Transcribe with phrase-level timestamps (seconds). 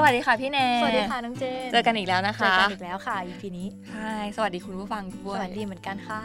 [0.00, 6.20] สวัสดีค่ะพี่แนนสวัสดีค่ะน้องเจน เจอกันอีกแล้วนะเจอคะกันอีกแล้วค่ะ EP นี้ใช่สวัสดีคุณผู้ฟังด้สวยวัสดีเหมือนกันค่ะ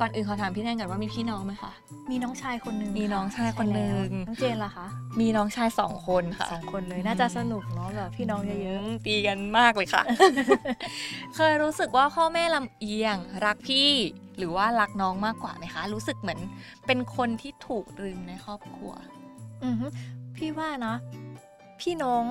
[0.00, 1.72] ก่อนอื่นขอถามพี่แนนก่อนว่ามีพี่น้องไหมคะ
[2.10, 4.86] มีน้องชายคนหนึงมีน้องชายคนหนึ่งใช่แล้วน้องเจนล่ะคะ
[5.20, 10.02] มีน้องชายสองคนค่ะสองคนเลยน่าจะสนุกเนาะแบบพี่น้องเยอะมตีกันมากเลยค่ะ
[11.36, 13.90] เคยรู้สึกว่าพ่อแม่ลำเอียงรักพี่
[14.38, 16.40] หรือว่ารักน้องมากกว่าไหมคะ รู้สึกเหมือน
[16.86, 19.86] เป็นคนที่ถูกลืมในครอบครัวๆอือฮึ
[20.36, 20.94] พี่ว่านะ
[21.80, 22.24] พี่น้อง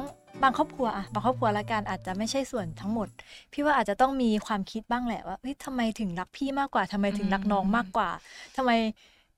[0.43, 3.07] บางครอบครัวอะบางครอบครัวละกันอาจจะไม่ใช่ส่วนทั้งหมด
[3.53, 8.09] พี่ว่าอาจจะต้องมีความคิดบ้างแหละว่าเฮ้ยทำไมถึงรักพี่มากกว่าทำไมถึงรักน้องมากกว่า
[8.57, 8.71] ทำไม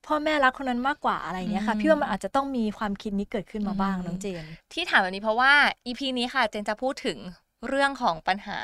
[0.05, 5.53] พ่อแม่รักคนนั้นมากกว่าอะไรอย่างเงี้ยค่ะอืมพี่ว่ามันอาจจะต้องมีความคิดนี้เกิดขึ้นมาบ้างอืมน้องเจน ที่ถามแบบนี้เพราะว่า
[5.85, 7.17] EP นี้ค่ะเจนจะพูดถึง
[7.67, 8.59] เรื่องของปัญหา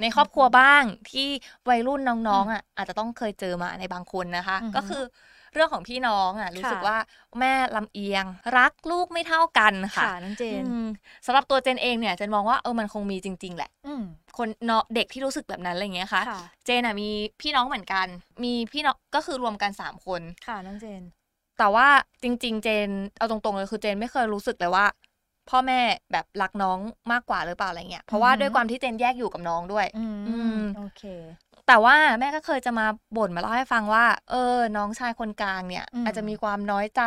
[0.00, 1.28] ในครอบครัวบ้างที่
[1.68, 5.02] วัยรุ่นน้องๆอะอาจจะต้องเคยเจอมาในบางคนนะคะอือฮึก็คือ
[5.54, 6.96] เรื่องของพี่น้องอะรู้สึกค่ะว่า
[7.40, 8.24] แม่ลำเอียง
[8.58, 10.86] รักลูกไม่เท่ากันค่ะค่ะน้องเจนอืม
[11.26, 14.02] สำหรับตัวเจนเองเนี่ยเจนมองว่าเออมันคงมีจริง ๆ แหละอืม
[14.38, 17.08] คนเนาะเด็กที่รู้สึกแบบนั้นอะไรอย่างเงี้ยค่ะค่ะ เจนอะมี
[17.40, 18.06] พี่น้องเหมือนกัน
[18.44, 21.02] มีพี่น้องก็คือรวมกันสามคนค่ะน้องเจน
[21.58, 21.88] แต่ว่า
[22.22, 24.86] จริง ๆ เจนเอาตรงๆเลยคือเจนไม่เคยรู้สึกเลยว่า
[25.50, 25.80] พ่อแม่
[26.12, 26.78] แบบรักน้อง
[27.12, 31.02] มากกว่าหรือเปล่าอะไรเงี้ย เพราะว่าอือฮึด้วยความที่เจนแยกอยู่กับน้องด้วย อือืมมโอเค
[31.66, 37.02] แต่ว่าแม่ก็เคยจะมาบ่นมาเล่าให้ฟังว่า เออ น้องชายคนกลางเนี่ยอืมอาจจะมีความน้อยใจ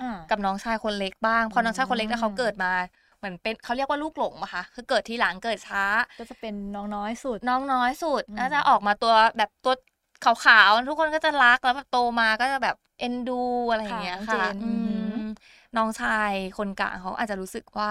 [0.00, 2.72] อ่ากับน้องชายคนเล็กบ้างเพราะน้องชายคนเล็กเนี่ยอืมเขาเกิดมา
[3.18, 5.84] เหมือนเป็นเขาเรียกว่าลูกหลงปะคะคือเกิดทีหลังเกิดช้า
[6.18, 9.74] ก็จะเป็นน้องน้อยสุด น้องน้อยสุดอืมน่าจะออกมาตัวแบบตัว
[10.24, 13.32] ขาวๆทุกคนก็จะรักแล้วแบบโตมาก็จะแบบเอ็นดู
[13.70, 15.28] อะไรอย่างเงี้ยค่ะค่ะน้องเจนอือือหือม
[15.76, 17.90] น้องชายคนกลางเขาอาจจะรู้สึกว่า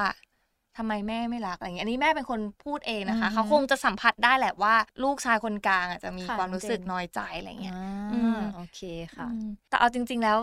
[0.78, 8.82] ทำไมแม่ไม่รักอะไรเงี้ยอันนี้แม่เป็นคนพูดเองนะคะอือหือเขาคงจะสัมผัสได้แหละว่า ลูกชายคนกลางอาจจะมีค่ะความรู้สึกน้องเจนน้อยใจอะไรเงี้ยอ่าอืมโอเค
[9.16, 10.38] ค่ะอืมแต่เอาจริง ๆ แล้ว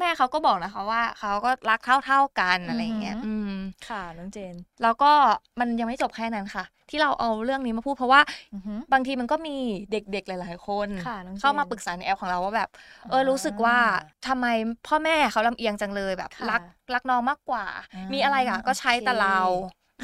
[0.00, 3.52] แม่เขาก็บอกนะคะว่าเขาก็รักเท่าๆกันอะไรเงี้ยอือหืออืม
[3.88, 5.12] ค่ะน้องเจน แล้วก็
[5.60, 8.20] มันยังไม่จบแค่นั้นค่ะ ที่เราเอาเรื่องนี้มาพูดเพราะว่า
[8.54, 9.56] อือหือบางทีมันก็มี
[9.92, 12.68] เด็กๆหลาย ๆคนค่ะน้องเจนเข้ามาปรึกษาในแอปของเราว่าแบบ
[13.10, 13.78] เออรู้สึกว่า
[14.26, 14.46] ทำไม
[14.86, 16.62] พ่อแม่เขาลำเอียงจังเลยแบบค่ะรัก
[16.94, 17.64] รักน้องมากกว่า
[17.94, 19.38] อ่ามีมีอะไรอะก็ใช้แต่เรา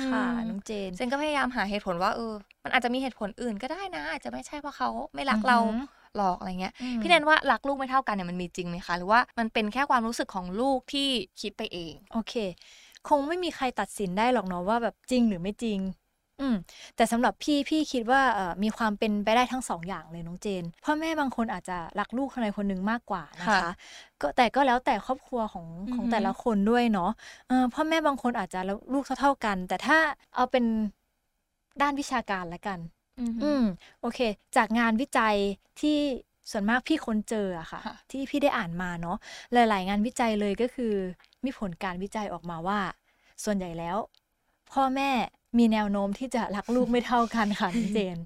[0.06, 2.34] ค่ะอืมน้องเจนเจนก็พยายามหาเหตุผลว่าเออ
[2.65, 5.77] มันอาจจะมีเหตุผลอื่นก็ได้นะอาจจะไม่ใช่เพราะเขาไม่รักเราอือ
[6.17, 11.09] หือหรอกอะไรเงี้ยอืมพี่แนนว่ารักลูกไม่เท่ากันเนี่ยมันมีจริงไหมคะหรือว่ามันเป็นแค่ความรู้สึกของลูกที่
[11.41, 12.35] คิดไปเอง โอเค
[13.09, 15.81] คงไม่มีใครตัดสินได้หรอกเนาะว่าแบบจริงหรือไม่จริง
[16.41, 16.57] อืม
[16.97, 23.71] แต่สำหรับพี่พี่คิดว่าเอ่อมีความเป็นไปได้ทั้งสองอย่างเลยน้องเจนพ่อแม่บางคนอาจจะรักลูกคนใดคนหนึ่งมากกว่านะคะค่ะ
[24.21, 27.11] ก็แต่ก็แล้วแต่ครอบครัวของอือหือของแต่ละคนด้วยเนาะ
[27.49, 29.99] เออพ่อแม่บางคนอาจจะรักลูกเท่าๆกัน แต่ถ้า
[30.35, 30.65] เอาเป็น
[31.83, 32.79] ด้านวิชาการละกัน
[33.19, 33.63] อืมอืม
[34.01, 34.19] โอเค
[34.57, 35.37] จากงานวิจัย
[35.81, 35.99] ที่
[36.51, 39.17] ส่วนมากพี่ค้นเจออะค่ะค่ะ ที่พี่ได้อ่านมาเนาะ
[39.53, 40.95] หลาย ๆ งานวิจัยเลยก็คือ
[41.45, 42.81] มีผลการวิจัยออกมาว่า
[43.45, 43.97] ส่วนใหญ่แล้ว
[44.73, 45.11] พ่อแม่
[45.59, 48.19] มีแนวโน้มที่จะรักลูกไม่เท่ากันค่ะน้องเจน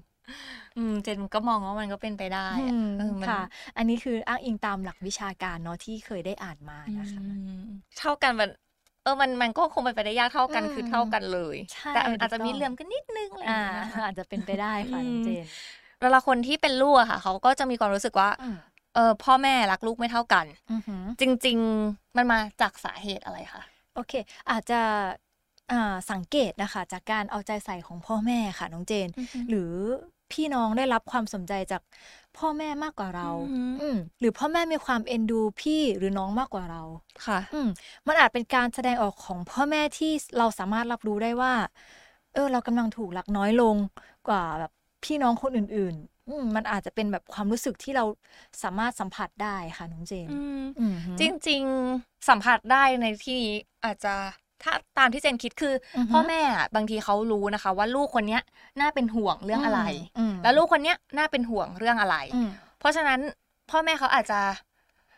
[0.77, 3.41] อืมเจนก็มองว่ามันก็เป็นไปได้อะอืมเออมันค่ะ
[3.77, 7.25] อันนี้คืออ้างอิงตามหลักวิชาการเนาะที่เคยได้อ่านมานะคะอื
[7.59, 7.61] ม
[7.97, 15.45] เท่ากันมันเออมันมันก็คงเป็นไปได้ยากเท่ากันอืมคือเท่ากันเลยใช่แต่อาจจะถูกต้องมีเหลื่อมกันนิดนึงอะไรอย่าอ่างเงี้ยนะคะอาจจะเป็นไปได้ค่ะน้องเจน
[16.01, 18.57] เวลาคนที่เป็นลูกอะค่ะ เขาก็จะมีความรู้สึกว่าอืม
[18.95, 23.63] เออพ่อแม่รักลูกไม่เท่ากันอือหือจริง ๆ มันมาจากสาเหตุอะไรคะ
[23.95, 24.13] โอเค
[24.51, 24.81] อาจจะ
[25.71, 29.09] อ่าสังเกตนะคะ จากการเอาใจใส่ของพ่อแม่ค่ะน้องเจน
[29.49, 29.73] หรือ
[30.33, 31.81] พี่น้องได้รับความสนใจจาก
[32.37, 36.81] พ่อแม่มากกว่าเรา อืมอืมหรือพ่อแม่มีความเอ็นดูพี่หรือน้องมากกว่าเรา
[37.25, 37.69] ค่ะ อืม
[38.07, 41.53] มันอาจเป็นการแสดงออกของพ่อแม่ที่เราสามารถรับรู้ได้ว่า
[42.33, 43.75] เออ เรากำลังถูกรักน้อยลง
[44.27, 44.71] กว่าแบบ
[45.05, 48.05] พี่น้องคนอื่นๆอืมมันอาจจะเป็นแบบความรู้สึกที่เรา
[48.63, 51.63] สามารถสัมผัสได้ค่ะน้องเจนอืมฮึจริง
[51.95, 53.55] ๆ สัมผัสได้ในที่นี้
[53.85, 54.15] อาจจะ
[54.63, 58.41] ถ้าตามที่เจนคิดคือออฮึพ่อแม่อะบางทีเขารู้นะคะ ว่าลูกคนเนี้ย
[58.79, 59.81] น่าเป็นห่วงเรื่องอะไร
[60.19, 63.19] อืมแล้วลูกคนเนี้ยน่าเป็นห่วงเรื่องอะไรอืมเพราะฉะนั้น
[63.69, 64.39] พ่อแม่เขาอาจจะ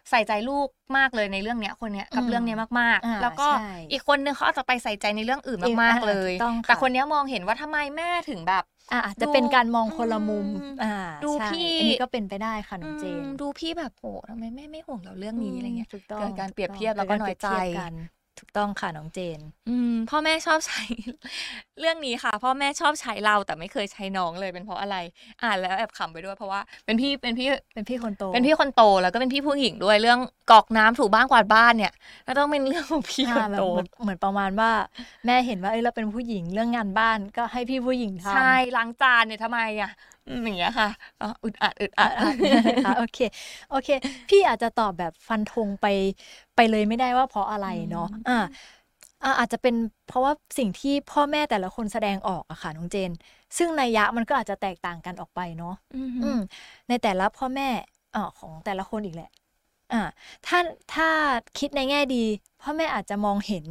[0.10, 0.68] ใส่ใจลูก
[0.98, 17.48] มากเลยในเรื่องเนี้ยคนเนี้ยกับอืมเรื่องเนี้ยมากอ่าๆแล้วก็ใช่อีกคนนึงเขาอาจจะไปใส่ใจในเรื่องอื่นอีกมากอ่าๆเลยถูกต้องค่ะแต่คนเนี้ยมองเห็นว่าทำไมแม่ถึงแบบอะอาจจะดูเป็นการมองคนละมุมอืมอ่าดูใช่พี่อันนี้ก็เป็นไปได้ค่ะน้องเจนอืมดูพี่แบบโหทำไมแม่ไม่ห่วงเราเรื่องนี้อะไรเงี้ยถูกต้องเกิดการเปรียบถูกต้งเทียบแล้วก็กิดารน้อยใจ
[18.42, 19.40] เปรีบเทียบกันถูกต้องค่ะน้องเจน
[19.70, 20.82] อืมพ่อแม่ชอบใช้
[21.80, 24.98] เรื่องนี้ค่ะ พ่อแม่ชอบใช้เราแต่ไม่เคยใช้น้องเลยเป็นเพราะอะไร
[25.44, 30.20] อ่านแล้วแอบขำไปด้วยเพราะว่าเป็นพี่เป็นพี่เป็นพี่คนโต เป็นพี่คนโตแล้วก็เป็นพี่ผู้หญิงด้วยเรื่อง
[30.52, 31.94] กรอกน้ำถูบ้านกวาดบ้านเนี่ย
[32.28, 34.72] ก็ต้องเป็นเรื่องของพี่คอ่านแบบโตเหมือนเหมือนประมาณว่า
[35.26, 39.92] แม่เห็นว่าเอ้ยเราเป็นผู้หญิงเรื่องงานบ้านก็ให้พี่ผู้หญิงทำใช่ล้างจานเนี่ยทำไมอะ
[40.28, 40.88] อืมอย่างเงี้ยค่ะ
[41.20, 42.12] อ๋ออึดอัดอึดอัอะด
[42.86, 43.18] อะโอเค
[43.70, 43.90] โอเค
[44.28, 45.86] พี่อาจจะตอบแบบฟันธงไป
[46.56, 48.34] ไปเลยไม่ได้ว่าเพราะอะไรเนาะอ่า
[49.24, 49.76] อะอาจจะเป็น
[50.08, 53.12] เพราะว่าสิ่งที่พ่อแม่แต่ละคนแสดงออกอะค่ะน้องเจน
[53.58, 56.38] ซึ่งนัยยะมันก็อาจจะแตกต่างกันออกไปเนาะอืมอืม
[56.88, 57.70] ในแต่ละพ่อแม่
[58.12, 59.30] เอ่อของแต่ละคนอีกแหละ
[59.94, 60.04] อ่า
[60.46, 60.60] ถ้า
[60.94, 61.10] ถ้า
[61.58, 62.24] คิดในแง่ดี
[62.62, 63.66] พ่อแม่อาจจะมองเห็น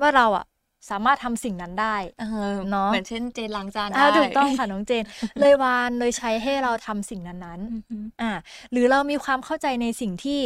[0.00, 0.46] ว่าเราอะ
[0.90, 5.04] สามารถทำสิ่งนั้นได้เออเนอะเหมือนเช่นเจนล้างจานอ่าได้ถูกต้องค่ะน้องเจน
[5.40, 8.30] เลยวานเลยใช้ให้เราทำสิ่งนั้นอืมอืมๆอ่า
[8.72, 10.40] หรือเรามีความเข้าใจในสิ่งที่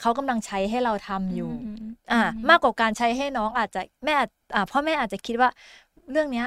[0.00, 5.50] เขากำลังใช้ให้เราทำอยู่อืมอ่ามากกว่าการใช้ให้น้องอาจจะแม่อาจอ่าพ่อแม่อาจจะคิดว่า
[6.10, 6.46] เรื่องเนี้ย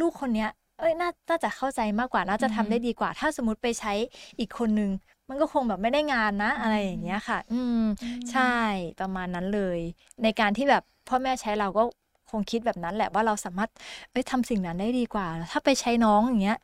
[0.00, 3.92] ลูกคนเนี้ย เอ้ยน่าน่าจะเข้าใจมากกว่าน่าจะทำได้ดีกว่า ถ้าสมมติไปใช้
[4.38, 4.90] อีกคนนึง
[5.28, 7.84] มันก็คงแบบไม่ได้งานนะ อะไรอย่างเงี้ยค่ะ อืม
[8.30, 8.54] ใช่
[9.00, 9.78] ประมาณนั้นเลย
[10.22, 11.82] ในการที่แบบพ่อแม่ใช้เราก็
[12.30, 13.70] คงคิดแบบนั้นแหละว่าเราสามารถ
[14.10, 16.58] เอ้ยทำสิ่งนั้นได้ดีกว่า ถ้าไปใช้น้องอย่างเงี้ย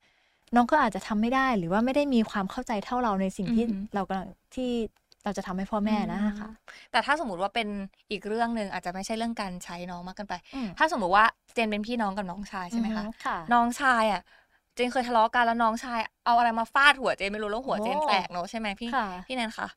[0.54, 4.70] น้องก็อาจจะทำไม่ได้หรือว่าไม่ได้มีความเข้าใจเท่าเราในสิ่งที่อืมเรากำลังที่
[5.24, 6.50] เราจะทำให้พ่อแม่นะคะ
[6.90, 7.68] แต่ถ้าสมมติว่าเป็น
[8.10, 11.24] อีกเรื่องหนึ่งอาจจะไม่ใช่เรื่องการใช้น้องมากเกินไปอืมถ้าสมมติว่า
[11.54, 14.20] เจนเป็นพี่น้องกับน้องชายใช่ไหมคะอือฮึค่ะน้องชายอะ
[14.74, 19.68] เจนเคยทะเลาะกันแล้วน้องชายเอาอะไรมาฟาดหัวเจนไม่รู้แล้วหัวเจนโอ้แตกเนอะใช่ไหมพี่ค่ะพี่แนนคะ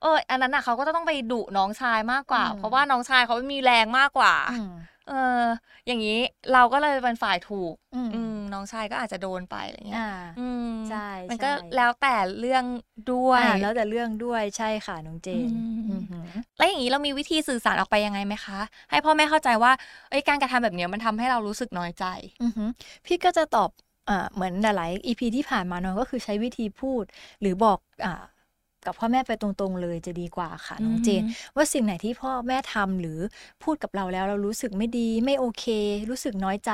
[0.00, 4.72] เอออันนั้นน่ะเขาก็ต้องไปดุน้องชายมากกว่าอืมเพราะว่าน้องชายเขามีแรงมากกว่าอืม
[5.08, 5.12] เอ
[5.42, 5.44] อ
[5.86, 6.18] อย่างนี้
[6.52, 12.64] เราก็เลยเป็นฝ่ายถูกอืมอืมน้องชายก็อาจจะโดนไปอะไรเงี้ยอ่าอืมใช่มันก็ใช่แล้วแต่เรื่อง
[13.12, 18.58] ด้วยอ่าแล้วแต่เรื่องด้วยใช่ค่ะน้องเจนอืมอือหือ แล้วอย่างนี้เรามีวิธีสื่อสารออกไปยังไงไหมคะ
[18.90, 19.72] ให้พ่อแม่เข้าใจว่า
[20.10, 22.04] เอ้ยการกระทำแบบเนี้ยมันทำให้เรารู้สึกน้อยใจ
[22.42, 22.68] อือหือ
[23.06, 23.70] พี่ก็จะตอบ
[24.08, 27.04] อ่าเหมือนหลายๆ EP ที่ผ่านมาเนาะก็คือใช้วิธีพูด
[27.40, 28.22] หรือบอกอ่า
[28.86, 33.18] กับพ่อแม่ไปตรงๆเลยจะดีกว่าค่ะน้องเจนอืมว่าสิ่งไหนที่พ่อแม่ทำหรือ
[33.62, 35.64] พูดกับเราแล้วเรารู้สึกไม่ดีไม่โอเค
[36.10, 36.72] รู้สึกน้อยใจ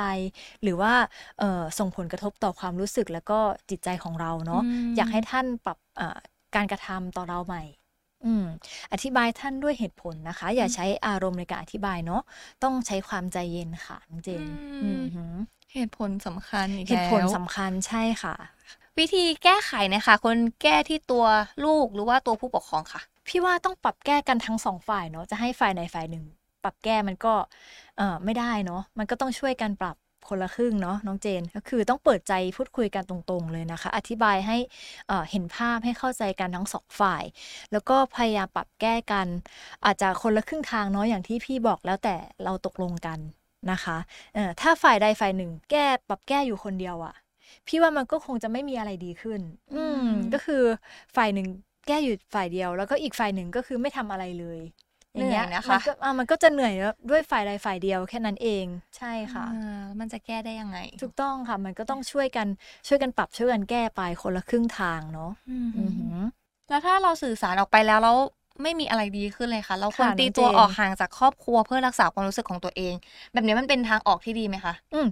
[0.63, 0.93] หรือว่า
[1.39, 6.17] เอ่อส่งผลกระทบต่อความรู้สึกแล้วก็จิตใจของเราเนาะอืมอยากให้ท่านปรับอ่า
[6.55, 7.63] การกระทำต่อเราใหม่
[8.25, 8.45] อืม
[8.93, 12.21] อธิบายท่านด้วยเหตุผลนะคะ อย่าใช้อารมณ์ในการอธิบายเนาะ
[12.63, 14.47] ต้องใช้ความใจเย็นค่ะน้องเจน
[14.81, 15.33] อืมอือหือ
[15.73, 18.35] เหตุผลสำคัญอีกเหตุผลแล้วสำคัญใช่ค่ะ
[18.99, 21.25] วิธีแก้ไขนะคะคนแก้ที่ตัว
[21.65, 26.25] ลูกหรือว่าตัวผู้ปกครองค่ะ พี่ว่าต้องปรับแก้กันทั้งสองฝ่ายเนาะจะให้ฝ่ายใดฝ่ายหนึ่ง
[26.63, 27.33] ปรับแก้มันก็
[27.97, 29.95] เอ่อไม่ได้เนาะมันก็ต้องช่วยกันปรับ
[30.29, 34.57] คนละครึ่งเนาะน้องเจนก็คือต้องเปิดใจพูดคุยกันตรงๆเลยนะคะ อธิบายให้
[35.07, 37.23] เอ่อเห็นภาพให้เข้าใจกันทั้งสองฝ่าย
[37.71, 39.27] แล้วก็พยายามปรับแก้กัน
[39.85, 43.19] อาจจะคนละครึ่งทางเนาะอย่างที่พี่บอกแล้วแต่เราตกลงกัน
[43.71, 43.97] นะคะ
[44.33, 47.13] เอ่อถ้าฝ่ายใดฝ่ายหนึ่ง แก้ปรับแก้อยู่คนเดียวอะ
[47.67, 49.41] พี่ว่ามันก็คงจะไม่มีอะไรดีขึ้น
[49.73, 50.63] อืมอืม ก็คือ
[51.15, 51.47] ฝ่ายหนึ่ง
[51.87, 54.59] แก้อยู่ฝ่ายเดียว แล้วก็อีกฝ่ายหนึ่งก็คือไม่ทำอะไรเลย
[55.15, 58.65] อย่างเงี้ยเหนื่อยนะคะมันก็อะมันก็จะเหนื่อยแล้วด้วยฝ่ายใดฝ่ายเดียวแค่นั้นเอง
[58.97, 62.47] ใช่ค่ะอ่ามันจะแก้ได้ยังไง ถูกต้องค่ะ มันก็ต้องช่วยกัน
[62.87, 66.15] ช่วยกันปรับช่วยกันแก้ไปคนละครึ่งทางเนาะอืมอือหือ
[66.69, 68.17] แล้วถ้าเราสื่อสารออกไปแล้วแล้ว
[68.63, 72.93] ไม่มีอะไรดีขึ้นเลยค่ะ เราควรค่ะตีน้องตัวเจนออกห่างจากครอบครัวเพื่อรักษาความรู้สึกของตัวเอง
[73.33, 75.07] แบบนี้มันเป็นทางออกที่ดีไหมคะอืม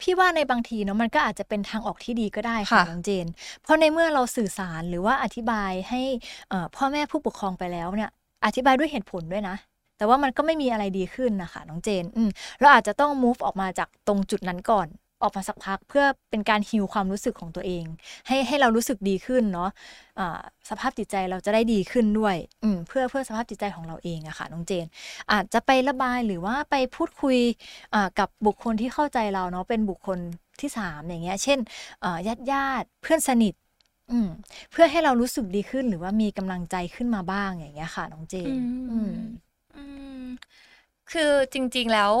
[0.00, 3.26] พี่ว่าในบางทีเนาะมันก็อาจจะเป็นทางออกที่ดีก็ได้ค่ะค่ะน้องเจน
[3.62, 6.00] เพราะในเมื่อเราสื่อสารหรือว่าอธิบายให้
[6.48, 8.10] เอ่อพ่อแม่ผู้ปกครองไปแล้วเนี่ย
[8.46, 9.56] อธิบายด้วยเหตุผลด้วยนะ
[9.98, 12.30] แต่ว่ามันก็ไม่มีอะไรดีขึ้นนะคะน้องเจน อืม
[12.60, 14.86] เราอาจจะต้อง move ออกมาจากตรงจุดนั้นก่อน
[15.22, 17.84] ออกมาสักพักเพื่อเป็นการฮิวความรู้สึกของตัวเอง
[18.26, 19.70] ให้ให้เรารู้สึกดีขึ้นเนาะ
[20.18, 24.86] อ่าสภาพจิตใจเราจะได้ดีขึ้นด้วยอืมเพื่อเพื่อสภาพจิตใจของเราเองอะค่ะน้องเจน
[25.32, 27.38] อาจจะไประบายหรือว่าไปพูดคุย
[27.94, 30.18] อ่ากับบุคคลที่เข้าใจเราเนาะเป็นบุคคล
[30.60, 31.58] ที่สามอย่างเงี้ย เช่น
[32.26, 33.54] ญาติญาติๆเพื่อนสนิท
[34.12, 34.28] อืม
[34.72, 38.52] เพื่อให้เรารู้สึกดีขึ้นหรือว่ามีกำลังใจขึ้นมาบ้างอย่างเงี้ยค่ะน้องเจน
[38.90, 39.12] อืม
[39.76, 39.82] อื
[40.22, 40.24] ม
[41.12, 42.12] คือจริง ๆแล้ว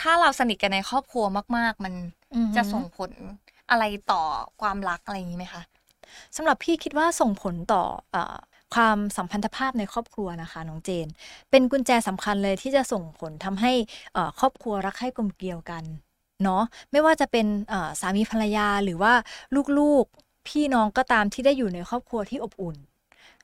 [0.00, 1.24] ถ้าเราสนิทกันในครอบครัว
[1.56, 2.25] มาก ๆ มันอือฮึ
[2.56, 3.10] จะส่งผล
[3.70, 4.22] อะไรต่อ
[4.60, 5.62] ความรักอะไรอย่างนี้ไหมคะ
[6.36, 8.36] สำหรับพี่คิดว่าส่งผลต่อเออ
[8.74, 11.06] ความสัมพันธภาพในครอบครัวนะคะน้องเจน
[11.50, 13.72] เป็นกุญแจสำคัญเลยที่จะส่งผลทำให้
[14.12, 15.84] เอ่อครอบครัวรักใคร่กลมเกลียวกัน
[16.44, 16.62] เนาะ
[16.92, 19.12] ไม่ว่าจะเป็นเอ่อสามีภรรยาหรือว่า
[19.78, 22.76] ลูกๆพี่น้องก็ตามที่ได้อยู่ในครอบครัวที่อบอุ่น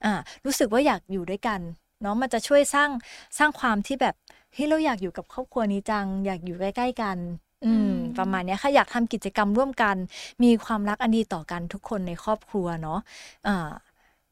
[0.04, 0.12] อ่า
[0.44, 1.61] รู้สึกว่าอยากอยู่ด้วยกัน
[2.02, 2.90] เนาะมันจะช่วยสร้าง
[3.38, 4.14] สร้างความที่แบบ
[4.52, 7.18] เฮ้ยเราอยากอยู่กับครอบครัวนี้จัง อยากอยู่ใกล้ๆกัน
[7.62, 9.97] อืมอืมประมาณเนี้ยค่ะอยากทำกิจกรรมร่วมกัน
[10.42, 12.99] มีความรักอันดีต่อกันทุกคนในครอบครัวเนาะ
[13.47, 13.50] อ่า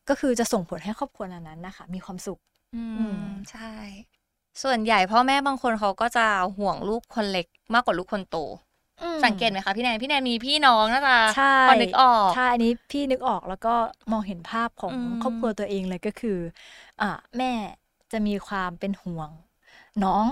[0.08, 2.38] ก็คือจะส่งผลให้ครอบครัวนั้นๆนะคะ มีความสุข
[2.74, 3.20] อือืมม
[3.50, 3.60] ใช่
[4.62, 8.36] ส่วนใหญ่พ่อแม่บางคนเขาก็จะห่วงลูกคนเล็กมากกว่าลูกคนโต
[9.00, 13.68] อืมสังเกตไหมคะพี่แนนพี่แนนมีพี่น้องน่าจะใช่พอนึกออกใช่อันนี้พี่นึกออกแล้วก็
[14.10, 16.38] มองเห็นภาพของอืมครอบครัวตัวเองเลยก็คือ
[17.00, 17.06] อ่า
[17.38, 17.52] แม่
[18.12, 19.30] จะมีความเป็นห่วง
[20.02, 20.26] น้อง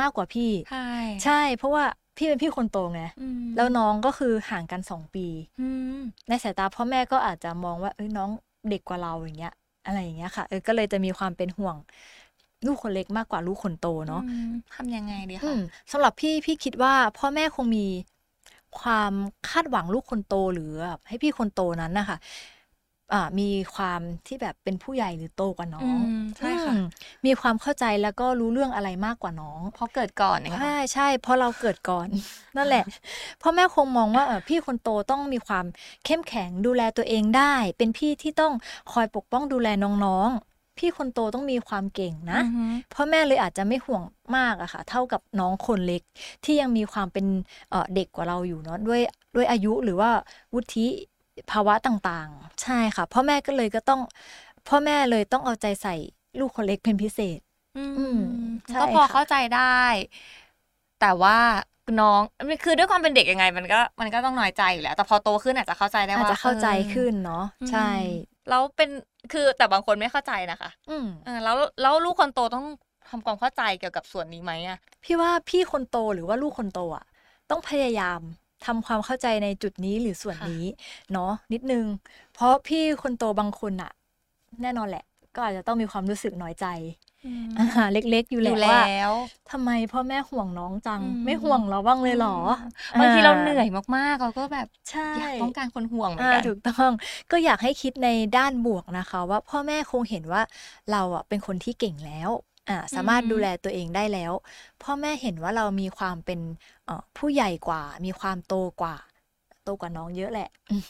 [0.00, 0.78] มากกว่าพี่ใช่
[1.22, 1.84] ใช่ เพราะว่า
[2.18, 5.26] พี่เป็นพี่คนโตไงอืมแล้วน้องก็คือห่างกันสองปี
[5.58, 5.98] อืม
[6.28, 8.30] ในสายตาพ่อแม่ก็อาจจะมองว่าเอ้ยน้อง
[8.70, 9.52] เด็กกว่าเราอย่างเงี้ย
[9.84, 11.76] อะไรอย่างเงี้ยค่ะเออก็เลยจะมีความเป็นห่วง
[12.66, 15.60] ลูกคนเล็กมากกว่าลูกคนโตเนาะอืมทำยังไงดีอืคะม
[15.92, 17.86] สำหรับพี่พี่คิดว่าพ่อแม่คงมี
[18.80, 19.12] ความ
[19.50, 22.18] คาดหวังลูกคนโตหรือแบบให้พี่คนโตนั้นนะคะอ่า
[23.40, 26.84] มีความที่แบบเป็นผู้ใหญ่หรือโตกว่าน้องอืมใช่ค่ะอืม
[27.26, 32.08] มีความเข้าใจแล้วก็รู้เรื่องอะไรมากกว่าน้องเพราะเกิดก่อนเนี่ยค่ะใช่ใช่เพราะเราเกิดก่อน
[32.56, 32.84] นั่นแหละ
[33.42, 35.64] พ่อแม่คงมองว่าเออพี่คนโตต้องมีความ
[36.04, 38.52] เข้มแข็งดูแลตัวเองได้ เป็นพี่ที่ต้อง
[38.92, 39.68] คอยปกป้องดูแล
[40.04, 44.02] น้องๆ พี่คนโตต้องมีความเก่งนะอือฮึพ่อแม่เลยอาจจะไม่ห่วง
[44.36, 46.02] มากอะค่ะ เท่ากับน้องคนเล็ก
[46.44, 47.26] ที่ยังมีความเป็น
[47.70, 49.00] เอ่อเด็กกว่าเราอยู่เนาะด้วย
[49.34, 50.10] ด้วยอายุหรือว่า
[50.54, 50.86] วุฒิ
[51.50, 54.00] ภาวะต่างๆ ใช่ค่ะ พ่อแม่ก็เลยก็ต้อง
[54.68, 55.94] พ่อแม่เลยต้องเอาใจใส่
[56.38, 57.40] ลูกคนเล็กเป็นพิเศษ
[57.76, 58.18] อือืมม
[58.70, 59.60] ใช่ก็พอค่ะเข้าใจได้
[61.00, 61.36] แต่ว่า
[62.00, 62.20] น้อง
[62.64, 67.90] คือด้วยความเป็นเด็กยังไง มันก็มันก็ต้องน้อยใจอยู่แล้ว แต่พอโตขึ้นอาจจะเข้าใจได้อาจว่าจะเข้าใจออขึ้นเนาะอืมใช่
[68.48, 68.90] แล้วเป็น
[69.32, 72.66] คือแต่บางคนไม่เข้าใจนะคะ อืมเออแล้วแล้วลูกคนโตต้อง
[73.08, 77.04] ทำความเข้าใจเกี่ยวกับส่วนนี้ไหมอะพี่ว่าพี่คนโตหรือว่าลูกคนโตอะ
[77.50, 78.20] ต้องพยายาม
[78.66, 80.64] ทำความเข้าใจในจุดนี้หรือส่วนนี้
[81.12, 81.84] เนาะนิดนึง
[82.34, 83.90] เพราะพี่คนโตบางคนอะ
[84.62, 86.66] แน่นอนแหละ ก็อาจจะต้องมีความรู้สึกน้อยใจ
[87.56, 89.12] อ่าเล็กๆอยู่อแหละยู่ว่าแล้ว
[89.50, 92.36] ทำไมพ่อแม่ห่วงน้องจังอืมไม่ห่วงเราบ้างเลยเหรอ
[92.98, 96.90] บางทีเราอ่เหนื่อยมากๆเราก็แบบใช่อยากต้องการคนห่วงเหมือนอ่ากันถูกต้อง
[97.30, 100.42] ก็อยากให้คิดในด้านบวกนะคะ ว่าพ่อแม่คงเห็นว่า
[100.90, 102.30] เราอะเป็นคนที่เก่งแล้ว
[102.68, 104.32] อ่าสามารถอืมดูแลตัวเองได้แล้ว
[104.82, 106.40] พ่อแม่เห็นว่าเรามีความเป็น
[106.86, 108.96] เอ่อผู้ใหญ่กว่า มีความโตกว่า
[109.64, 110.82] โตกว่าน้องเยอะแหละอืม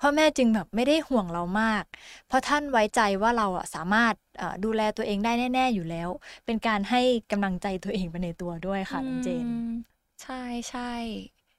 [0.00, 1.84] พ่อแม่จึงแบบไม่ได้ห่วงเรามาก
[2.26, 6.08] เพราะท่านไว้ใจว่าเราอะสามารถเอ่อดูแลตัวเองได้แน่ ๆ อยู่แล้ว
[6.46, 9.66] เป็นการให้กำลังใจตัวเองไปในตัวด้วยค่ะน้องเจนอืม
[10.22, 10.34] ใช่
[10.70, 10.80] ใช่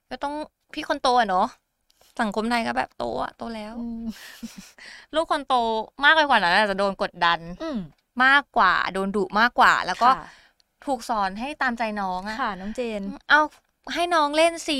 [0.09, 0.33] ก็ต้อง
[0.73, 1.45] พี่คนโตอะเนาะ
[2.19, 4.01] สังคมไทยก็แบบโตอะโตแล้วอืม
[5.15, 5.55] ลูกคนโต
[6.03, 7.69] มากไปกว่านั้นอาจจะโดนกดดันอื
[8.13, 10.27] มมากกว่า โดนดุมากกว่า แล้วก็ค่ะ
[10.85, 13.41] ถูกสอนให้ตามใจน้องอะค่ะ น้องเจน เอา
[13.93, 14.79] ให้น้องเล่นสิ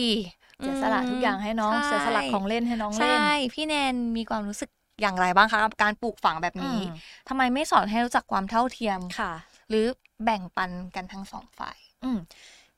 [0.59, 4.69] เสียสละทุกอย่างให้น้องช่เสียสละของเล่นให้น้องเล่นใช่พี่แนนมีความรู้สึก
[5.01, 6.97] อย่างไรบ้างคะกับการปลูกฝังแบบนี้อืม
[7.29, 9.33] ทำไมไม่สอนให้รู้จักความเท่าเทียมค่ะ
[9.69, 9.85] หรือ
[10.23, 12.19] แบ่งปันกันทั้งสองฝ่าย อืม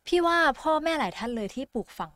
[0.07, 2.13] พี่ว่าพ่อแม่หลายท่านเลยที่ปลูกฝัง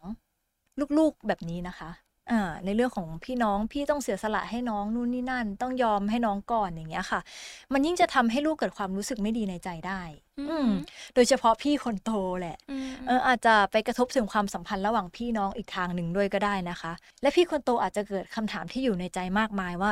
[0.98, 1.90] ลูกๆแบบนี้นะคะ
[2.32, 7.20] อ่าในเรื่องของพี่น้องพี่ต้องเสียสละให้น้องนู่นนี่นั่น ต้องยอมให้น้องก่อนอย่างเงี้ยค่ะ
[7.74, 10.02] มันยิ่งจะทำให้ลูกเกิดความรู้สึกไม่ดีในใจได้
[10.40, 10.70] อืมอืม
[11.16, 12.58] โดยเฉพาะพี่คนโตแหละ
[13.08, 19.92] เอออาจจะไปกระทบถึงความสัมพันธ์ระหว่างพี่น้องอีกทางหนึ่งด้วยก็ได้นะคะ และพี่คนโตอาจจะเกิดคำถามที่อยู่ในใจมากมายว่า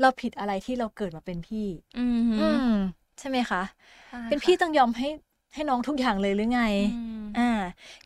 [0.00, 1.66] เราผิดอะไรที่เราเกิดมาเป็นพี่
[1.98, 2.72] อืมอืม
[3.18, 3.62] ใช่ไหมคะ
[4.10, 5.08] ใช่เป็นค่ะพี่ต้องยอมให้
[5.56, 6.62] ให้น้องทุกอย่างเลยหรือไง
[6.94, 7.50] อืมอ่า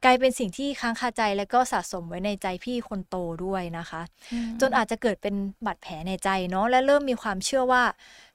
[0.04, 4.02] กลายเป็นสิ่งที่ค้างคาใจและก็สะสมไว้ในใจพี่คนโตด้วยนะคะ
[4.49, 5.35] มจนอาจจะเกิดเป็น
[5.66, 7.83] บาดแผลในใจเนาะและเริ่มมีความเชื่อว่า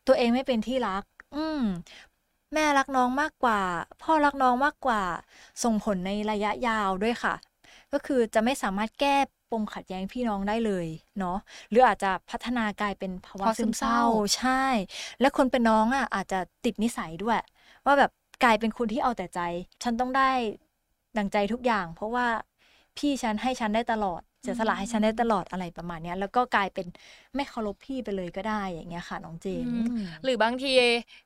[0.07, 1.03] ตัวเองไม่เป็นที่รัก
[1.35, 1.61] อืม
[2.53, 3.59] แม่รักน้องมากกว่า
[4.01, 5.01] พ่อรักน้องมากกว่า
[5.63, 7.35] ส่งผลในระยะยาวด้วยค่ะ
[7.93, 9.17] ก็คือจะไม่สามารถแก้
[9.51, 10.87] ปมขัดแย้งพี่น้องได้เลย
[11.19, 11.37] เนาะ
[11.69, 14.01] หรืออาจจะพัฒนากลายเป็นภาวะภาวะซึซึมมเศเศร้าร้า
[14.37, 14.63] ใช่
[15.21, 17.39] และคนเป็นน้องอะอาจจะติดนิสัยด้วย
[17.85, 18.11] ว่าแบบ
[18.43, 19.39] กลายเป็นคนที่เอาแต่ใจ
[19.83, 20.31] ฉันต้องได้
[21.17, 22.27] ดังใจทุกอย่าง เพราะว่า
[22.97, 26.87] พี่ฉันให้ฉันได้ตลอดเสียสละให้ฉันได้ตลอดอะไรประมาณเนี้ยแล้วก็กลายเป็น
[27.35, 30.73] ไม่เคารพพี่ไปเลยก็ได้อย่างเงี้ยค่ะน้องเจนอืมอืมหรือบางที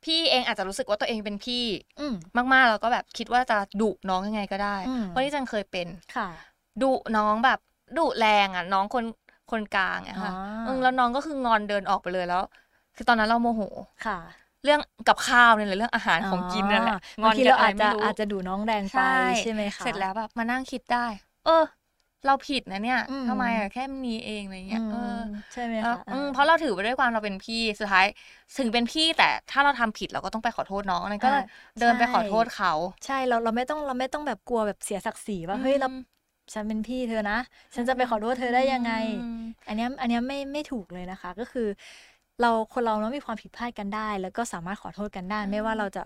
[0.06, 1.64] พี่เองอาจจะรู้สึกว่าตัวเองเป็นพี่
[2.00, 2.16] อืม
[2.54, 6.28] มากๆแล้วก็แบบคิดว่าจะดุน้องยังไงก็ได้อืมเพราะที่จังเคยเป็นค่ะ
[6.82, 7.60] ดุน้องแบบ
[7.98, 9.06] ดุแรงอะ น้องคน
[9.52, 12.44] คนกลางอะค่ะอ่าเออแล้วน้องก็คืองอนเดินออกไปเลยแล้ว
[12.96, 13.62] คือตอนนั้นเราโมโห
[14.06, 14.18] ค่ะ
[14.64, 19.00] เรื่องกับข้าวเนี่ยแหละเรื่องอาหารของกินนั่นแหละงบาองนทีกันเราอะไรอาจจะไม่รู้อาจจะดูน้องแรงไป
[19.40, 21.06] ใช่ไหมคะเสร็จแล้วแบบมานั่งคิดได้
[21.44, 21.52] เออ
[22.26, 24.98] เราผิดนะเนี่ยอืมทำไมอะแค่นี้เองอะไรเงี้ยอืมเออ
[25.52, 28.06] ใช่ไหมแล้วคะอืมอ่าเพราะเราถือไปด้วยความเราเป็นพี่สุดท้าย
[28.58, 31.36] ถึงเป็นพี่แต่ถ้าเราทำผิดเราก็ต้องไปขอโทษน้องอันนั้นก็อ่า
[31.80, 32.70] เดินไปใช่ขอโทษเขา
[33.06, 35.96] ใช่เราเราไม่ต้องเราไม่ต้องแบบกลัวแบบเสียศักดิ์ศรีว่าเฮ้ยเราอืม
[36.54, 37.36] ฉันเป็นพี่เธอนะ
[37.76, 39.36] ฉันจะไปขอโทษเธอได้ยังไงอืม
[39.68, 41.68] อันเนี้ยอันเนี้ยไม่ไม่ถูกเลยนะคะ ก็คือ
[42.42, 46.04] เราคนเราเนาะมีความผิดพลาดกันได้ แล้วก็สามารถขอโทษกันได้ ไม่ว่าเราจะ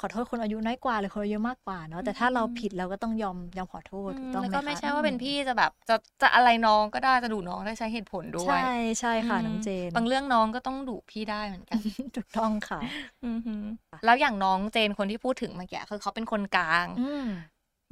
[0.00, 8.68] ขอโทษคนอายุน้อยกว่าหรือคนอายุมากกว่าเนาะแต่ถ้าเราผิดเราก็ต้องยอมยอมขอโทษถูกต้องไหมแล้วก็คะไม่ใช่ว่าเป็นพี่จะแบบจะจะอะไรน้องก็ได้จะดุน้องได้ใช้เหตุผลด้วย ใช่
[9.00, 11.80] ใช่ค่ะอืมน้องเจน บางเรื่องน้องก็ต้องดุพี่ได้เหมือนกัน
[12.16, 12.80] ถูกต้องค่ะ
[13.24, 13.64] อือหือ
[14.04, 17.26] แล้วอย่างน้องเจนคนที่พูดถึงเมื่อกี้คือเขาเป็นคนกลางอืม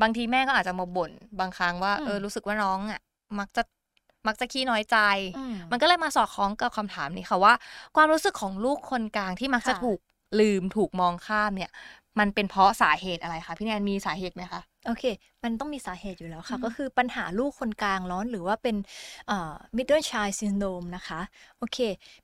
[0.02, 3.00] บางทีแม่ก็อาจจะมาบ่นบางครั้งว่าอืมเออรู้สึกว่าน้องอะ
[3.38, 3.62] มักจะ
[4.26, 4.96] มักจะขี้น้อยใจ
[5.36, 7.54] อืมมันก็เลยมาสอดคล้องกับคำถามนี้ค่ะว่า
[7.96, 9.98] ความรู้สึกของลูกคนกลางที่มักจะค่ะถูก
[10.40, 11.70] ลืมถูกมองข้ามเนี่ย
[12.18, 15.04] มันเป็นเพราะสาเหตุอะไรคะพี่แนนมีสาเหตุไหมคะโอเค
[15.44, 18.76] มันต้องมีสาเหตุอยู่แล้วค่ะอืมก็คือปัญหาลูกคนกลางร้อนหรือว่าเป็น
[19.28, 21.20] เอ่อ middle child syndrome นะคะ
[21.58, 21.78] โอเค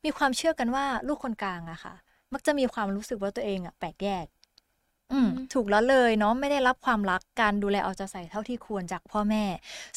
[0.05, 1.95] มีความเชื่อกันว่าลูกคนกลางอะค่ะ
[2.33, 4.27] มักจะมีความรู้สึกว่าตัวเองอะแปลกแยก
[5.13, 9.45] อืมอืมถูกแล้วเลยเนาะไม่ได้รับความรักการดูแลเอาใจใส่เท่าที่ควรจากพ่อแม่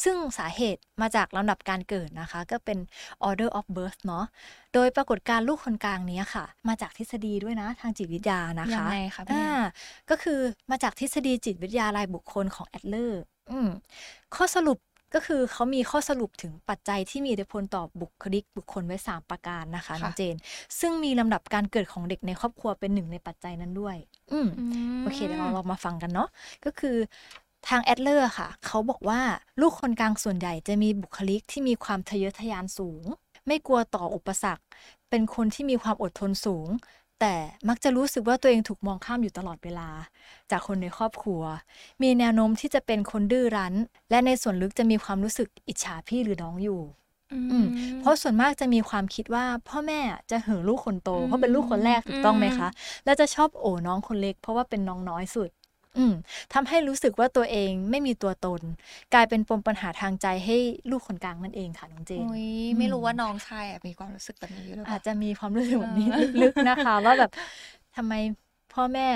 [0.04, 2.78] ซึ่งสาเหตุมาจากลำดับการเกิดนะคะ ก็เป็น
[3.28, 4.26] order of birth เนาะ
[4.74, 9.64] โดยปรากฏการณ์ลูกคนกลางเนี้ยค่ะ มาจากทฤษฎีด้วยนะ ทางจิตวิทยานะคะยังไงคะพี่แนอ่าน
[10.10, 10.40] ก็คือ
[10.72, 13.70] มาจากทฤษฎีจิตวิทยารายบุคคลของแอดเลอร์อืม
[14.36, 14.78] ข้อสรุป
[15.14, 20.36] ก็คือเขามีข้อสรุปถึงปัจจัยที่มีอิทธิพลต่อบุคลิกบุคคลไว้ 3 ประการนะคะน้องเจน
[20.80, 23.96] ซึ่งมีลำดับการเกิดของเด็กในครอบครัวเป็นหนึ่งในปัจจัยนั้นด้วย
[24.32, 24.48] อืม
[25.02, 26.30] โอเคเดี๋ยวเราลองมาฟังกันเนาะ
[26.66, 26.96] ก็คือ
[27.68, 29.20] ทางแอดเลอร์ค่ะ เขาบอกว่า
[29.62, 33.04] ลูกคนกลางส่วนใหญ่จะมีบุคลิกที่มีความทะเยอทะยานสูง
[33.48, 34.64] ไม่กลัวต่ออุปสรรค
[35.10, 36.68] เป็นคนที่มีความอดทนสูง
[37.26, 37.40] แต่
[37.70, 39.90] มักจะรู้สึกว่าตัวเองถูกมองข้ามอยู่ตลอดเวลา
[40.52, 41.44] จากคนในครอบครัว
[42.02, 43.74] มีแนวโน้มที่จะเป็นคนดื้อรั้น
[44.10, 46.82] และในส่วนลึกจะมีความรู้สึกอิจฉาพี่หรือน้องอยู่
[47.34, 47.66] อืม
[48.00, 50.00] เพราะส่วนมากจะมีความคิดว่าพ่อแม่
[50.32, 52.70] จะหึงลูกคนโต เพราะเป็นลูกคนแรกถูกต้องไหมคะ
[53.06, 55.50] แล้วจะชอบโอน้องคนเล็ก เพราะว่าเป็นน้องน้อยสุด
[55.98, 56.14] อืม
[56.54, 58.62] ทำให้รู้สึกว่าตัวเองไม่มีตัวตน
[59.14, 60.58] กลายเป็นปมปัญหาทางใจให้
[60.92, 62.46] ลูกคนกลางนั่นเองค่ะน้องเจนโอ้ย
[62.78, 67.32] ไม่รู้ว่าน้องชายอะมีความรู้สึกแบบนี้หรือเปอาล่าจจะมีความรู้สึกแบบนี้เออลึกๆนะคะ ว่าแบบ
[67.96, 68.14] ทำไม
[68.74, 69.08] พ่อแแม่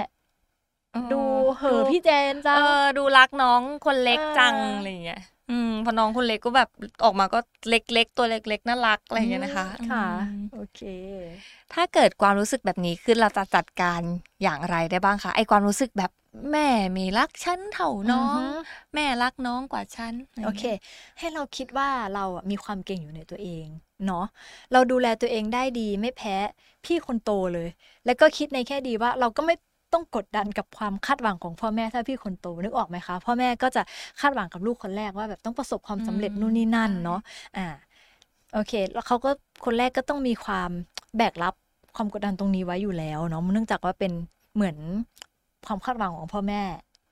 [1.12, 1.15] ดู
[1.58, 6.70] เหอะพี่เจนจัเองอดูรักน้องคนเล็กเออจังอะไรอย่างเงี้ยอืมพอน้องคนเล็กก็แบบ
[7.03, 7.39] ออกมาก็
[7.70, 10.79] เล็กๆ ตัวเล็กๆน่ารักอะไรอย่างเงี้ยนะคะ ค่ะอืมโอเค
[11.74, 14.01] ถ้าเกิดความรู้สึกแบบนี้ขึ้นเราจะจัดการ
[14.44, 16.12] อย่างไรได้บ้างคะไอความรู้สึกแบบ
[16.51, 18.63] แม่ไม่รักฉันเท่าน้องอือฮึ
[18.94, 20.63] แม่รักน้องกว่าฉันะไรโองี้ยเค
[21.20, 23.65] ให้เราคิดว่าเราอะมีความเก่งอยู่ในตัวเอง
[24.06, 24.25] เนาะ
[24.72, 26.36] เราดูแลตัวเองได้ดีไม่แพ้
[26.86, 27.70] พี่คนโตเลย
[28.06, 29.56] แล้วก็คิดในแค่ดีว่าเราก็ไม่
[29.94, 33.82] ต้องกดดันกับความคาดหวังของพ่อแม่ถ้าพี่คนโตนึกออกไหมคะ พ่อแม่ก็จะ
[34.19, 37.19] คาดหวังกับลูกคนแรกว่าแบบต้องประสบความสำเร็จอืมนู่นนี่นั่นใช่เนาะ
[37.58, 37.67] อ่า
[38.54, 39.30] โอเค แล้วเขาก็
[39.65, 40.69] คนแรกก็ต้องมีความ
[41.17, 41.54] แบกรับ
[41.95, 44.12] ความกดดันตรงนี้ไว้อยู่แล้วเนาะเนื่องจากว่าเป็น
[44.56, 44.78] เหมือน
[45.65, 46.62] ความคาดหวังของพ่อแม่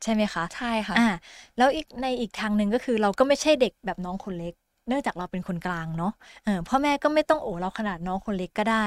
[0.03, 1.09] ใช่ไหมคะใช่ค่ะอ่า
[1.57, 4.53] แล้วอีกในอีกทางหนึ่งก็คือเราก็ไม่ใช่เด็กแบบน้องคนเล็ก
[4.87, 6.13] เนื่องจากเราเป็นคนกลางเนาะ
[6.45, 8.85] เออพ่อแม่ก็ไม่ต้องโอบเราขนาดน้องคนเล็กก็ได้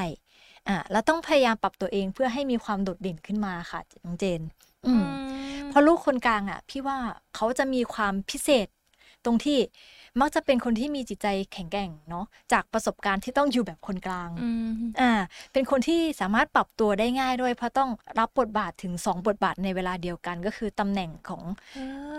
[0.69, 4.41] อ่าแล้วต้องพยายามปรับตัวเองเพื่อให้มีความโดดเด่นขึ้นมาค่ะน้องเจน
[4.87, 5.05] อืม
[5.69, 6.99] เพราะลูกคนกลางอะ พี่ว่า
[7.35, 8.67] เขาจะมีความพิเศษ
[9.25, 9.59] ตรงที่
[10.21, 15.13] มักจะเป็นคนที่มีจิตใจแข็งแกร่งเนาะจากประสบการณ์ที่ต้องอยู่แบบคนกลางอืมอ่า
[15.53, 21.43] เป็นคนที่สามารถปรับตัวได้ง่ายด้วยเพราะต้องรับบทบาทถึง 2 บทบาทในเวลาเดียวกันก็คือตำแหน่งของ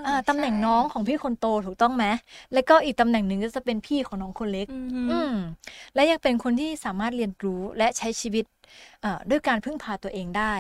[0.08, 2.06] อ่าตำแหน่งน้องของพี่คนโตถูกต้องไหม
[2.54, 4.80] แล้วก็อีกตำแหน่งหนึ่งก็จะเป็นพี่ของน้องคนเล็กอื
[5.12, 5.34] อืมม
[5.96, 8.46] และยังเป็นคนที่สามารถเรียนรู้และใช้ชีวิต
[9.04, 10.56] อ่าด้วยการพึ่งพาตัวเองได้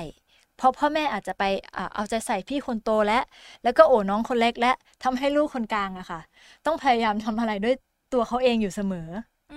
[0.59, 1.43] เพราะพ่อแม่อาจจะไป
[1.75, 3.19] อ่าเอาใจใส่พี่คนโตและ
[3.63, 4.71] แล้วก็โอ้น้องคนเล็กและ
[5.03, 6.19] ทำให้ลูกคนกลางอะค่ะ
[6.65, 7.75] ต้องพยายามทำอะไรด้วย
[8.13, 9.07] ตัวเขาเองอยู่เสมอ
[9.51, 9.55] อื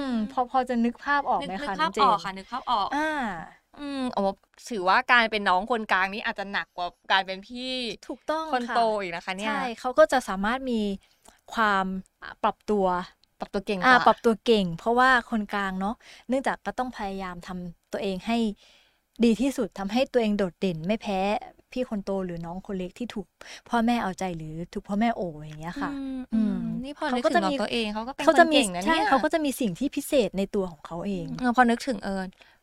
[0.00, 2.98] มพอพอจะนึกภาพออกนึกไหมนึกคะภาน้พองเจอนอกค่ะ นึกภาพออก อ่า
[3.78, 4.20] อืมโอ้
[4.68, 7.70] ถือว่าการเป็นน้องคนกลางนี้อาจจะหนักกว่าการเป็นพี่
[8.06, 10.80] ถูกต้องคนค่ะโตอีกนะคะ เนี่ยใช่เขาก็จะสามารถมี
[11.54, 11.86] ความ
[12.22, 12.86] อ่าปรับตัว
[13.38, 15.94] ปรับตัวเก่งกอ่าว่าปรับตัวเก่ง เพราะว่าคนกลางเนาะ
[16.28, 18.36] เนื่องจากก็ต้องพยายามทำตัวเองให้
[19.24, 21.20] ดีที่สุดทำให้ตัวเองโดดเด่นไม่แพ้
[21.72, 23.26] พี่คนโตหรือน้องคนเล็กที่ถูก
[23.68, 26.54] พ่อแม่เอาใจหรือถูกพ่อแม่โอบอย่างเงี้ยค่ะ อืมอือืมม
[26.84, 32.12] นี่พอเขานึกก็ถึจะงมีตัวเองเขาก็เป็นเขาคจะนมีเก่งนะใช่เนี่ยเขาก็จะมีสิ่งที่พิเศษในตัวของเขาเองเออพอนึกถึงเออ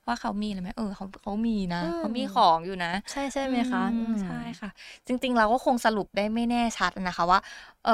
[0.08, 4.70] ว่าเขามีอะไรไหมเออเขาเขามีนะอืมเขามีของอยู่นะ ใช่ใช่ไหมคะอือืมใช่ค่ะ
[5.08, 7.39] จริง ๆ เราก็คงสรุปได้ไม่แน่ชัดนะคะว่า
[7.84, 7.91] เออ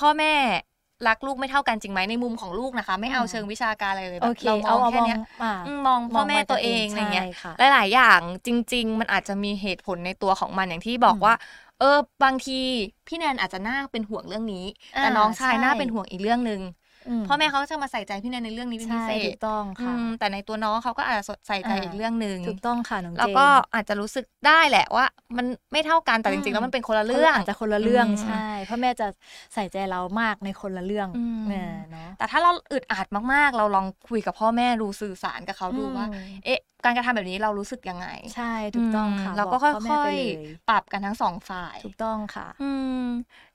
[0.00, 0.28] พ่อแม่
[1.06, 11.34] รักลูกไม่เท่ากันจริงไหมในมุมของลูกนะคะ ไม่เอาอืมเชิงวิชาการอะไรเลยโอแบบเคเรามเอาองเอาแค่มองเนี้ยอ่าอืมมองพ่อแม่มองไว้ตัวเองตัวเองอะไรเงี้ยใช่ค่ะหลาย ๆ อย่างจริง ๆ มันอาจจะมีเหตุผลในตัวของมันอย่างที่บอกอืมว่า
[11.76, 11.86] เออ
[12.22, 12.52] บางที
[13.06, 14.58] พี่แนนอาจจะน่าเป็นห่วงเรื่องนี้
[14.98, 16.83] แต่อ่าน้องชายใช่น่าเป็นห่วงอีกเรื่องหนึ่งอืม
[17.28, 29.06] พ่อแม่เขาจะมาใส่ใจพี่แนนในเรื่องนี้เป็นพิใช่เศถูษกต้องอืค่ะมแต่ในตัวน้องเขาก็อาจจะใส่ใจอ่าอีกเรื่องหนึ่งถูกต้องค่ะน้องเจนแล้วก็อาจจะรู้สึกได้แหละว่า มันไม่เท่ากันแต่จอืริงๆมแล้วมันเป็นคนละเรื่องอาจจะคนละเรื่องอืมใช่พ่อแม่จะ
[29.54, 42.70] ใส่ใจเรามากในคนละเรื่องอืมเออเนาะแต่ถ้าเราอึดอัดมากๆ เราลองคุยกับพ่อแม่ดูสื่อสารกับเขาดูว่าอืมเอ๊ะ การกระทำแบบนี้เรารู้สึกยังไง ใช่ถูกต้องค่ะมเราก็บค่พ่แม่อไปยเลๆปรับกันทั้งสองฝ่าย ถูกต้องค่ะ อื
[43.04, 43.06] ม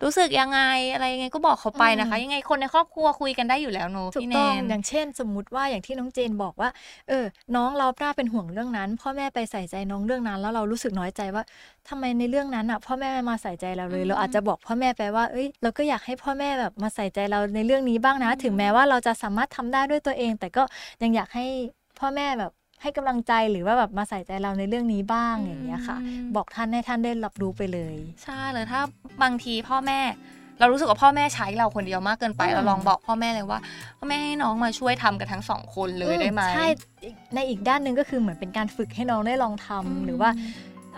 [0.04, 0.62] รู้สึกยังไง
[0.94, 6.70] อะไรยังไงก็บอกเขาไปนะคะอืมยังไงคนในครอบครัวคุยกันได้อยู่แล้วเนอะถูกพี่แนต้องนอย่างเช่น สมมุติว่าอย่างที่น้องเจนบอกว่า
[7.10, 11.44] เออ น้องเราน่าเป็นห่วงเรื่องนั้น พ่อแม่ไปใส่ใจน้องเรื่องนั้น แล้วเรารู้สึกน้อยใจว่า
[11.90, 20.64] ทำไมในเรื่องนั้นอะ พ่อแม่ไม่มาใส่ใจเราเลยอืมเราอาจจะบอกพ่อแม่ไปว่า เอ้ย เราก็อยากให้พ่อแม่แบบมาใส่ใจเราในเรื่องนี้บ้างนะ ถึงแม้ว่าเราจะสามารถทำได้ด้วยตัวเอง แต่ก็
[21.02, 21.46] ยังอยากให้
[22.00, 25.98] พ่อแม่แบบ ให้กำลังใจหรือว่าแบบมาใส่ใจเราในเรื่องนี้บ้างอย่างเงี้ยค่ะ
[26.36, 28.80] บอกท่านให้ท่านได้รับรู้ไปเลย ใช่เลยถ้า
[29.24, 30.00] บางทีพ่อแม่
[30.60, 33.60] เรารู้สึกว่าพ่อแม่ใช้เราคนเดียวมากเกินไปอืมเราลองบอกพ่อแม่เลยว่า
[33.98, 36.68] พ่อแม่ให้น้องมาช่วยทำกันทั้งสองคนเลยได้ไหมใช่
[37.04, 40.30] อีกในอีกด้านหนึ่งก็คือเหมือนเป็นการฝึกให้น้องได้ลองทำอืมหรือว่า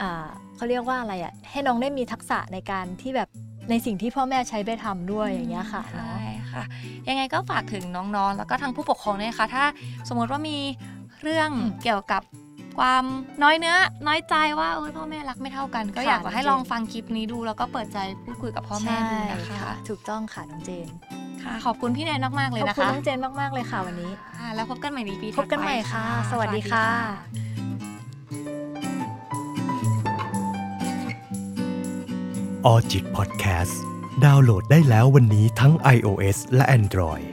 [0.01, 3.29] อ่าเขาเรียกว่าอะไรอะให้น้องได้มีทักษะในการที่แบบ
[3.69, 6.63] ในสิ่งที่พ่อแม่ใช้ไปทำด้วยอย่างเงี้ยค่ะใช่เนาะค่ะ
[7.09, 9.63] ยังไงก็ฝากถึงน้องๆ แล้วก็ทางผู้ปกครองด้วยนะคะ ถ้า
[10.09, 10.57] สมมติว่ามี
[11.23, 12.21] เรื่องอืมเกี่ยวกับ
[12.79, 13.03] ความ
[13.43, 13.75] น้อยเนื้อ
[14.07, 20.87] น้อยใจว่าเอ้ยพ่อแม่รักไม่เท่ากัน ก็ค่ะอยากจะให้จริงลองฟังคลิปนี้ดู แล้วก็เปิดใจพูดคุยกับพ่อแม่ดูนะใช่คะ ถูกต้องค่ะน้องเจน
[21.43, 26.87] ค่ะขอบคุณพี่แนนมากๆเลยขอบนะคุณคะน้องเจนมากๆเลยค่ะวันนี้ค่ะแล้วพบกันใหม่ในปีพบกันใหม่ค่ะ สวัสดีค่ะ
[32.65, 33.81] ออจิตพอดแคสต์
[34.25, 37.30] ดาวน์โหลดได้แล้ววันนี้ทั้ง iOS และ Android